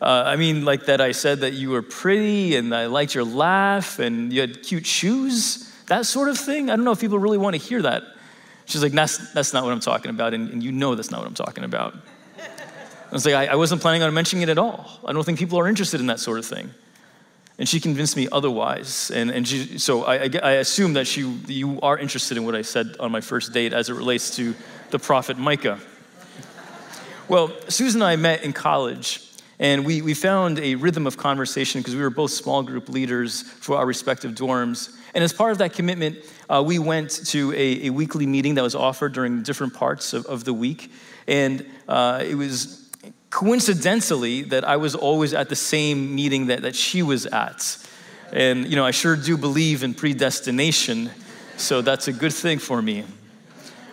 [0.02, 3.26] Uh, I mean, like that I said that you were pretty and I liked your
[3.26, 6.70] laugh and you had cute shoes, that sort of thing.
[6.70, 8.04] I don't know if people really want to hear that.
[8.66, 11.22] She's like, that's, that's not what I'm talking about, and, and you know that's not
[11.22, 11.96] what I'm talking about.
[12.38, 15.00] I was like, I, I wasn't planning on mentioning it at all.
[15.04, 16.70] I don't think people are interested in that sort of thing.
[17.58, 19.10] And she convinced me otherwise.
[19.10, 22.56] And, and she, so I, I, I assume that she, you are interested in what
[22.56, 24.54] I said on my first date as it relates to
[24.92, 25.80] the prophet Micah.
[27.28, 29.29] Well, Susan and I met in college,
[29.60, 33.42] and we, we found a rhythm of conversation because we were both small group leaders
[33.42, 34.96] for our respective dorms.
[35.14, 36.18] And as part of that commitment,
[36.50, 40.26] uh, we went to a, a, weekly meeting that was offered during different parts of,
[40.28, 40.92] of the week.
[41.28, 42.90] And uh, it was
[43.30, 47.78] coincidentally that I was always at the same meeting that, that she was at.
[48.32, 51.12] And, you know, I sure do believe in predestination,
[51.58, 53.04] so that's a good thing for me.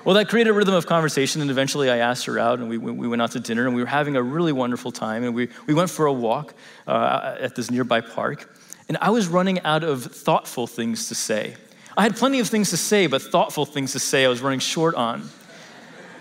[0.06, 2.78] Well, that created a rhythm of conversation, and eventually I asked her out, and we,
[2.78, 5.24] we went out to dinner, and we were having a really wonderful time.
[5.24, 6.54] And we, we went for a walk
[6.86, 8.56] uh, at this nearby park,
[8.88, 11.56] and I was running out of thoughtful things to say.
[11.96, 14.60] I had plenty of things to say, but thoughtful things to say I was running
[14.60, 15.28] short on.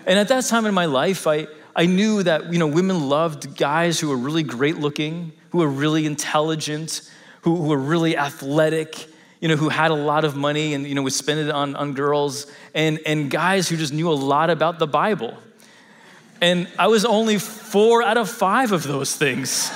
[0.04, 3.56] And at that time in my life, I, I knew that you know, women loved
[3.56, 7.08] guys who were really great looking, who were really intelligent,
[7.42, 9.06] who, who were really athletic,
[9.46, 11.76] you know, who had a lot of money and you know, would spend it on,
[11.76, 15.38] on girls, and, and guys who just knew a lot about the Bible.
[16.40, 19.70] And I was only four out of five of those things.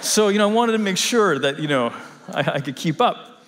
[0.00, 1.94] so, you know, I wanted to make sure that, you know,
[2.26, 3.44] I, I could keep up.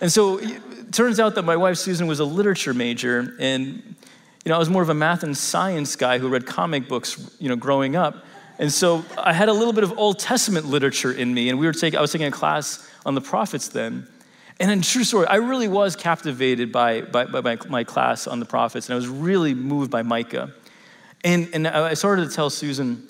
[0.00, 3.96] And so it turns out that my wife Susan was a literature major, and
[4.44, 7.36] you know, I was more of a math and science guy who read comic books,
[7.40, 8.24] you know, growing up.
[8.60, 11.66] And so I had a little bit of Old Testament literature in me, and we
[11.66, 14.08] were taking, I was taking a class on the prophets then.
[14.60, 18.38] And in true story, I really was captivated by, by, by my, my, class on
[18.38, 20.52] the prophets, and I was really moved by Micah.
[21.24, 23.08] And, and I started to tell Susan,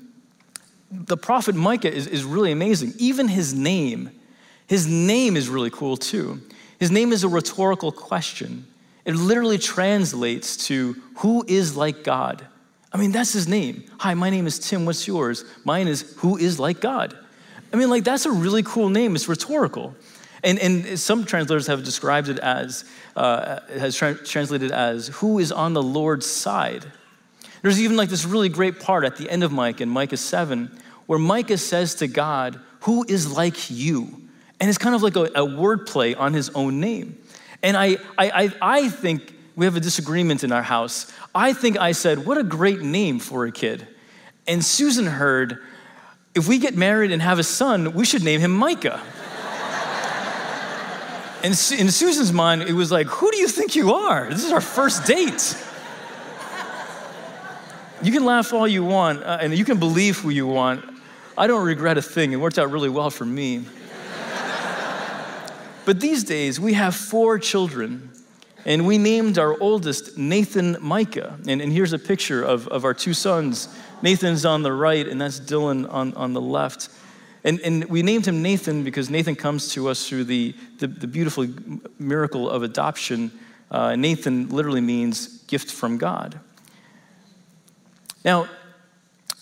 [0.91, 2.95] the prophet Micah is, is really amazing.
[2.99, 4.11] Even his name,
[4.67, 6.41] his name is really cool too.
[6.79, 8.67] His name is a rhetorical question.
[9.05, 12.47] It literally translates to who is like God.
[12.93, 13.85] I mean, that's his name.
[13.99, 14.87] Hi, my name is Tim.
[14.87, 15.45] What's yours?
[15.65, 17.19] Mine is who is like God.
[17.75, 19.17] I mean, like, that's a really cool name.
[19.17, 19.97] It's rhetorical.
[20.45, 22.85] And, and some translators have described it as,
[23.17, 26.87] uh, has tra- translated as, who is on the Lord's side.
[27.63, 30.71] There's even like this really great part at the end of Micah, in Micah 7,
[31.07, 34.23] where Micah says to God, Who is like you?
[34.61, 37.19] And it's kind of like a, a wordplay on his own name.
[37.61, 41.13] And I, I, I think we have a disagreement in our house.
[41.35, 43.89] I think I said, What a great name for a kid.
[44.47, 45.61] And Susan heard,
[46.35, 49.01] If we get married and have a son, we should name him Micah.
[51.43, 54.29] and in Susan's mind, it was like, Who do you think you are?
[54.29, 55.57] This is our first date.
[58.03, 60.85] You can laugh all you want, uh, and you can believe who you want.
[61.39, 62.33] I don't regret a thing.
[62.33, 63.65] It worked out really well for me.
[65.85, 68.11] But these days, we have four children,
[68.65, 71.39] and we named our oldest Nathan Micah.
[71.47, 73.69] And, and here's a picture of, of our two sons.
[74.03, 76.89] Nathan's on the right, and that's Dylan on, on the left.
[77.45, 81.07] And, and we named him Nathan because Nathan comes to us through the, the, the
[81.07, 81.47] beautiful
[81.99, 83.31] miracle of adoption.
[83.71, 86.41] Uh, Nathan literally means gift from God.
[88.25, 88.49] Now,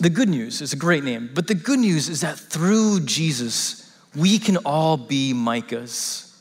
[0.00, 3.96] the good news is a great name, but the good news is that through Jesus,
[4.16, 6.32] we can all be Micahs.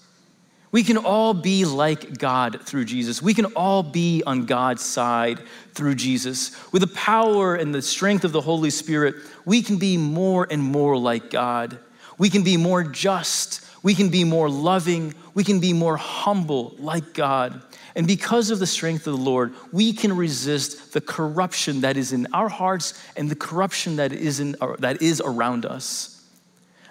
[0.71, 3.21] We can all be like God through Jesus.
[3.21, 5.41] We can all be on God's side
[5.73, 6.55] through Jesus.
[6.71, 10.63] With the power and the strength of the Holy Spirit, we can be more and
[10.63, 11.77] more like God.
[12.17, 13.65] We can be more just.
[13.83, 15.13] We can be more loving.
[15.33, 17.61] We can be more humble like God.
[17.95, 22.13] And because of the strength of the Lord, we can resist the corruption that is
[22.13, 26.23] in our hearts and the corruption that is, in, that is around us.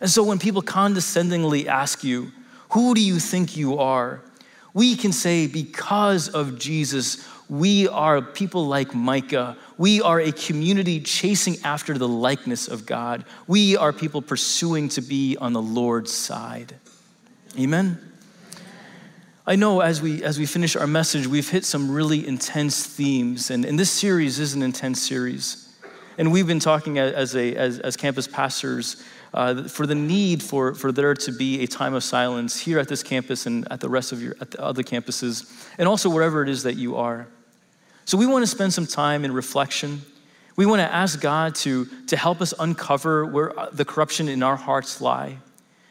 [0.03, 2.33] And so when people condescendingly ask you,
[2.71, 4.23] who do you think you are?
[4.73, 9.57] We can say, because of Jesus, we are people like Micah.
[9.77, 13.25] We are a community chasing after the likeness of God.
[13.49, 16.77] We are people pursuing to be on the Lord's side.
[17.59, 17.99] Amen?
[19.45, 23.51] I know as we, as we finish our message, we've hit some really intense themes,
[23.51, 25.77] and, and this series is an intense series.
[26.19, 29.03] And we've been talking as, a, as, as campus pastors
[29.33, 32.89] uh, for the need for, for there to be a time of silence here at
[32.89, 36.43] this campus and at the rest of your at the other campuses, and also wherever
[36.43, 37.29] it is that you are.
[38.05, 40.03] So we want to spend some time in reflection.
[40.57, 44.43] We want to ask God to, to help us uncover where uh, the corruption in
[44.43, 45.39] our hearts lie.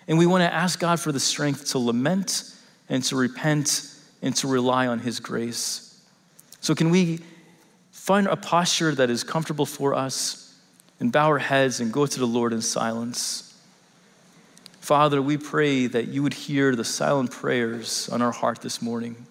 [0.07, 2.43] And we want to ask God for the strength to lament
[2.89, 6.03] and to repent and to rely on His grace.
[6.59, 7.19] So, can we
[7.91, 10.49] find a posture that is comfortable for us?
[11.00, 13.45] And bow our heads and go to the Lord in silence.
[14.80, 19.28] Father, we pray that you would hear the silent prayers on our heart this morning.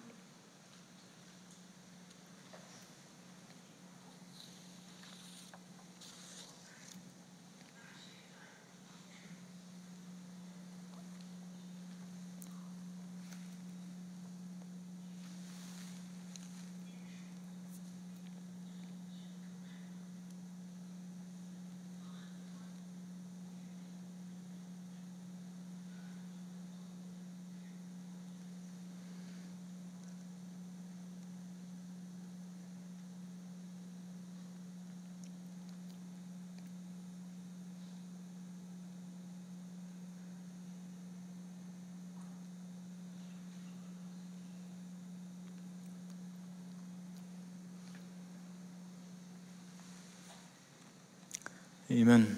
[51.99, 52.37] Amen.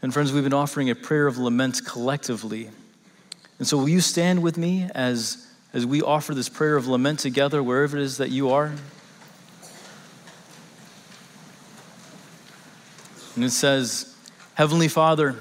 [0.00, 2.70] And friends, we've been offering a prayer of lament collectively.
[3.58, 7.18] And so, will you stand with me as, as we offer this prayer of lament
[7.18, 8.72] together, wherever it is that you are?
[13.34, 14.16] And it says,
[14.54, 15.34] Heavenly Father,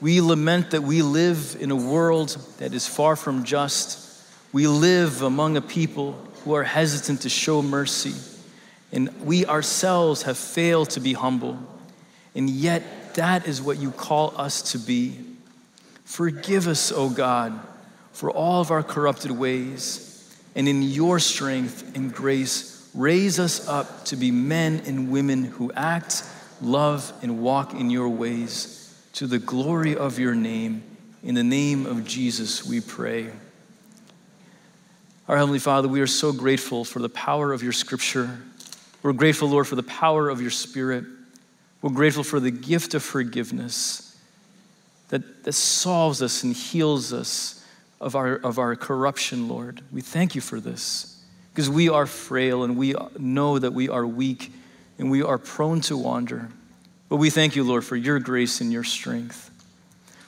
[0.00, 4.24] we lament that we live in a world that is far from just.
[4.52, 6.12] We live among a people
[6.44, 8.14] who are hesitant to show mercy
[8.92, 11.58] and we ourselves have failed to be humble.
[12.34, 15.18] And yet, that is what you call us to be.
[16.04, 17.58] Forgive us, O God,
[18.12, 20.08] for all of our corrupted ways.
[20.54, 25.72] And in your strength and grace, raise us up to be men and women who
[25.72, 26.24] act,
[26.60, 30.82] love, and walk in your ways to the glory of your name.
[31.22, 33.30] In the name of Jesus, we pray.
[35.28, 38.42] Our Heavenly Father, we are so grateful for the power of your scripture.
[39.02, 41.04] We're grateful, Lord, for the power of your Spirit.
[41.82, 44.16] We're grateful for the gift of forgiveness
[45.08, 47.64] that, that solves us and heals us
[48.00, 49.82] of our, of our corruption, Lord.
[49.92, 51.20] We thank you for this
[51.52, 54.52] because we are frail and we know that we are weak
[54.98, 56.48] and we are prone to wander.
[57.08, 59.50] But we thank you, Lord, for your grace and your strength.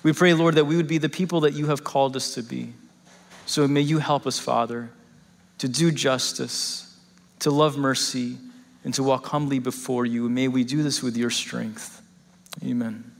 [0.02, 2.42] We pray, Lord, that we would be the people that you have called us to
[2.42, 2.74] be.
[3.46, 4.90] So may you help us, Father,
[5.58, 6.98] to do justice,
[7.38, 8.38] to love mercy
[8.84, 10.28] and to walk humbly before you.
[10.28, 12.02] May we do this with your strength.
[12.62, 13.13] Amen.